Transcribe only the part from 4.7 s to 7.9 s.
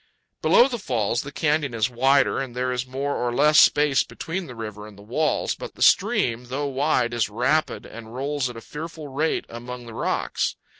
and the walls; but the stream, though wide, is rapid,